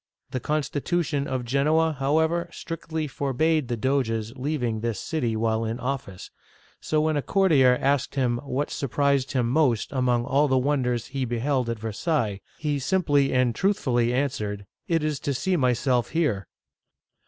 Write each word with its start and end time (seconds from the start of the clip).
The 0.31 0.39
constitution 0.39 1.27
of 1.27 1.45
Genoa, 1.45 1.95
however, 1.99 2.49
strictly 2.51 3.05
forbade 3.05 3.67
the 3.67 3.77
Doge's 3.77 4.35
leaving 4.35 4.79
this 4.79 4.99
city 4.99 5.35
while 5.35 5.63
in 5.63 5.79
office, 5.79 6.31
so 6.79 6.99
when 7.01 7.17
a 7.17 7.21
courtier 7.21 7.77
asked 7.79 8.15
him 8.15 8.39
what 8.39 8.71
surprised 8.71 9.33
him 9.33 9.47
most 9.47 9.91
among 9.91 10.25
all 10.25 10.47
the 10.47 10.57
wonders 10.57 11.09
he 11.13 11.23
beheld 11.23 11.69
at 11.69 11.77
Versailles, 11.77 12.41
he 12.57 12.79
simply 12.79 13.31
and 13.31 13.53
truthfully 13.53 14.11
answered," 14.11 14.65
It 14.87 15.03
is 15.03 15.19
to 15.19 15.35
see 15.35 15.55
myself 15.55 16.09
here 16.09 16.47